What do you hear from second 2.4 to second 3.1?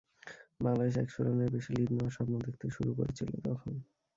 দেখতে শুরু